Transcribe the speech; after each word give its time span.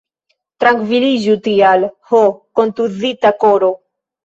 Trankviliĝu, 0.63 1.35
tial, 1.49 1.85
ho, 2.15 2.23
kontuzita 2.63 3.35
koro! 3.47 3.73